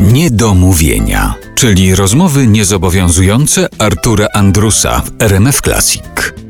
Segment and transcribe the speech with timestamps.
[0.00, 6.02] Niedomówienia, czyli rozmowy niezobowiązujące Artura Andrusa w RMF Classic.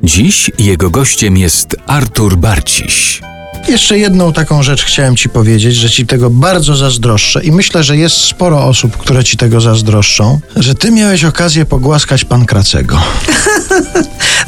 [0.02, 3.20] Dziś jego gościem jest Artur Barciś.
[3.68, 7.96] Jeszcze jedną taką rzecz chciałem ci powiedzieć, że ci tego bardzo zazdroszczę i myślę, że
[7.96, 12.98] jest sporo osób, które ci tego zazdroszczą, że ty miałeś okazję pogłaskać pan Kracego.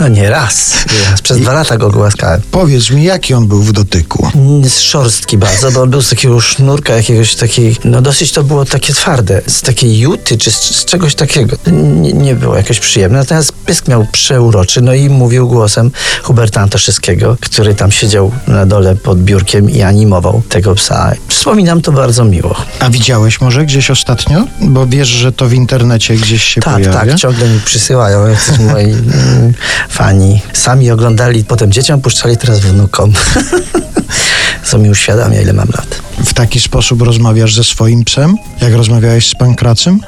[0.00, 0.84] No nie raz.
[0.92, 1.20] Nie raz.
[1.22, 2.40] Przez dwa lata go głaskałem.
[2.50, 4.30] Powiedz mi, jaki on był w dotyku?
[4.64, 8.64] Z szorstki bardzo, bo on był z takiego sznurka jakiegoś takiej, no dosyć to było
[8.64, 11.56] takie twarde, z takiej juty czy z, z czegoś takiego.
[11.72, 13.18] Nie, nie było jakoś przyjemne.
[13.18, 15.90] Natomiast pysk miał przeuroczy, no i mówił głosem
[16.22, 21.12] Huberta Antoszyskiego, który tam siedział na dole pod biurkiem i animował tego psa.
[21.28, 22.56] Wspominam to bardzo miło.
[22.80, 24.44] A widziałeś może gdzieś ostatnio?
[24.60, 26.92] Bo wiesz, że to w internecie gdzieś się Tak, pojawia.
[27.00, 29.52] tak, ciągle mi przysyłają jacyś moi mm,
[29.88, 30.40] fani.
[30.52, 33.12] Sami oglądali, potem dzieciom puszczali, teraz wnukom.
[34.64, 36.00] Co mi uświadamia, ile mam lat.
[36.24, 38.36] W taki sposób rozmawiasz ze swoim psem?
[38.60, 40.00] Jak rozmawiałeś z pankracem?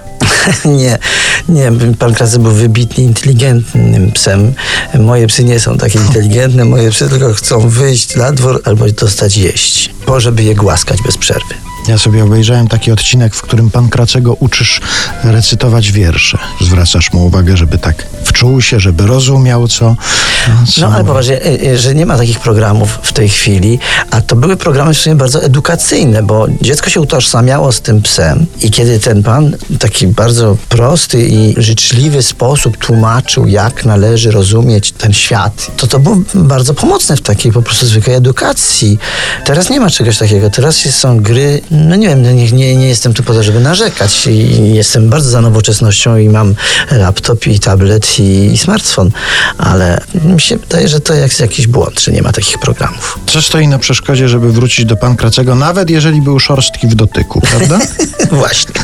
[0.64, 0.98] nie,
[1.48, 4.52] nie, pan Krazy był wybitnie inteligentnym psem.
[4.98, 9.36] Moje psy nie są takie inteligentne, moje psy tylko chcą wyjść na dwór albo dostać
[9.36, 11.54] jeść, po żeby je głaskać bez przerwy.
[11.88, 14.80] Ja sobie obejrzałem taki odcinek, w którym pan Kracego uczysz
[15.24, 16.38] recytować wiersze.
[16.60, 18.06] Zwracasz mu uwagę, żeby tak
[18.38, 19.96] wczuł się, żeby rozumiał, co...
[20.74, 23.78] co No ale poważnie, y, y, że nie ma takich programów w tej chwili,
[24.10, 28.46] a to były programy w sumie bardzo edukacyjne, bo dziecko się utożsamiało z tym psem
[28.62, 34.92] i kiedy ten pan w taki bardzo prosty i życzliwy sposób tłumaczył, jak należy rozumieć
[34.92, 38.98] ten świat, to to było bardzo pomocne w takiej po prostu zwykłej edukacji.
[39.44, 40.50] Teraz nie ma czegoś takiego.
[40.50, 44.26] Teraz są gry, no nie wiem, nie, nie, nie jestem tu po to, żeby narzekać
[44.26, 46.54] i jestem bardzo za nowoczesnością i mam
[46.90, 49.10] laptop i tablet i, i smartfon,
[49.58, 53.18] ale mi się wydaje, że to jest jakiś błąd, że nie ma takich programów.
[53.26, 57.40] Co stoi na przeszkodzie, żeby wrócić do pan Kracego, nawet jeżeli był szorstki w dotyku,
[57.40, 57.78] prawda?
[58.40, 58.74] Właśnie.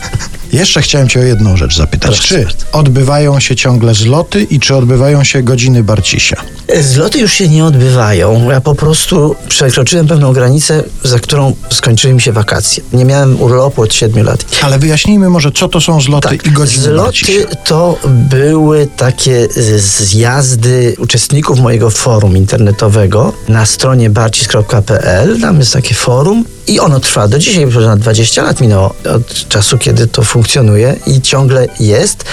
[0.54, 2.18] Jeszcze chciałem cię o jedną rzecz zapytać.
[2.18, 6.36] Proszę Czy odbywają się ciągle zloty i czy odbywają się godziny Barcisia?
[6.80, 8.50] Zloty już się nie odbywają.
[8.50, 12.82] Ja po prostu przekroczyłem pewną granicę, za którą skończyły mi się wakacje.
[12.92, 14.44] Nie miałem urlopu od 7 lat.
[14.62, 17.26] Ale wyjaśnijmy może, co to są zloty i godziny Barcisia.
[17.26, 25.40] Tak, Zloty to były takie zjazdy uczestników mojego forum internetowego na stronie barcis.pl.
[25.40, 29.78] Tam jest takie forum i ono trwa do dzisiaj, ponad 20 lat minęło od czasu,
[29.78, 32.24] kiedy to funkcjonuje i ciągle jest.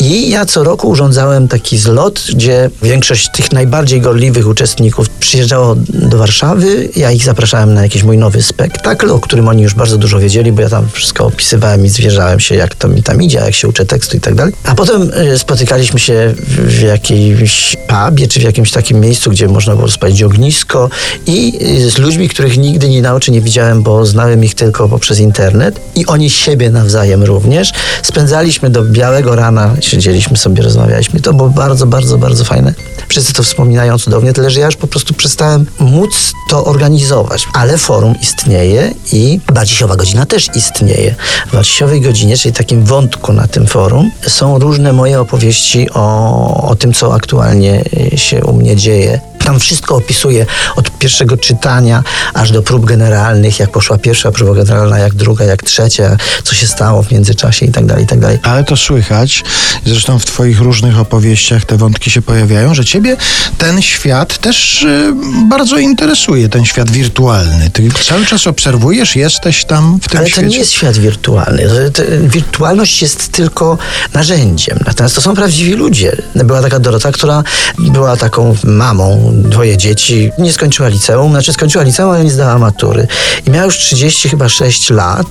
[0.00, 6.18] I ja co roku urządzałem taki zlot, gdzie większość tych najbardziej gorliwych uczestników przyjeżdżało do
[6.18, 6.88] Warszawy.
[6.96, 10.52] Ja ich zapraszałem na jakiś mój nowy spektakl, o którym oni już bardzo dużo wiedzieli,
[10.52, 13.68] bo ja tam wszystko opisywałem i zwierzałem się, jak to mi tam idzie, jak się
[13.68, 14.54] uczę tekstu i tak dalej.
[14.64, 19.76] A potem y, spotykaliśmy się w, jakimś pubie, czy w jakimś takim miejscu, gdzie można
[19.76, 20.90] było spalić ognisko
[21.26, 24.88] i y, z ludźmi, których nigdy nie na oczy nie widziałem, bo znałem ich tylko
[24.88, 27.72] poprzez internet i oni siebie nawzajem również.
[28.02, 31.20] Spędzaliśmy do białego rana, siedzieliśmy sobie, rozmawialiśmy.
[31.20, 32.74] To było bardzo, bardzo, bardzo fajne.
[33.08, 37.46] Wszyscy to wspominają cudownie, tyle że ja już po prostu przestałem móc to organizować.
[37.54, 41.14] Ale forum istnieje i Barcisiowa godzina też istnieje.
[41.48, 46.76] W Barcisiowej godzinie, czyli takim wątku na tym forum, są różne moje opowieści o, o
[46.76, 47.84] tym, co aktualnie
[48.16, 49.29] się u mnie dzieje.
[49.50, 50.46] Tam wszystko opisuję
[50.76, 52.02] od pierwszego czytania
[52.34, 56.66] aż do prób generalnych, jak poszła pierwsza próba generalna, jak druga, jak trzecia, co się
[56.66, 58.38] stało w międzyczasie i tak dalej, i tak dalej.
[58.42, 59.44] Ale to słychać,
[59.86, 63.16] zresztą w Twoich różnych opowieściach te wątki się pojawiają, że Ciebie
[63.58, 65.12] ten świat też y,
[65.48, 67.70] bardzo interesuje, ten świat wirtualny.
[67.70, 70.48] Ty cały czas obserwujesz, jesteś tam w tym Ale to świecie.
[70.48, 71.62] nie jest świat wirtualny.
[71.68, 73.78] To- to- Wirtualność jest tylko
[74.14, 74.78] narzędziem.
[74.86, 76.16] Natomiast to są prawdziwi ludzie.
[76.34, 77.42] Była taka Dorota, która
[77.78, 83.06] była taką mamą, dwoje dzieci, nie skończyła liceum, znaczy skończyła liceum, ale nie zdała matury.
[83.46, 85.26] I miała już 30 chyba 6 lat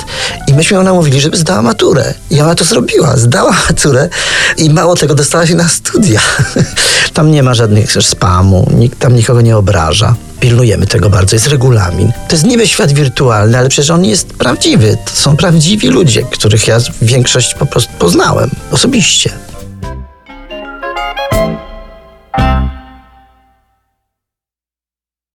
[0.48, 2.14] i myśmy ją namówili, żeby zdała maturę.
[2.30, 4.10] I ona to zrobiła, zdała maturę
[4.58, 6.20] i mało tego, dostała się na studia.
[7.14, 10.16] Tam nie ma żadnych spamu, nikt tam nikogo nie obraża.
[10.40, 12.12] Pilnujemy tego bardzo, jest regulamin.
[12.28, 14.98] To jest niby świat wirtualny, ale przecież on jest prawdziwy.
[15.06, 19.49] To są prawdziwi ludzie, których ja większość po prostu poznałem osobiście.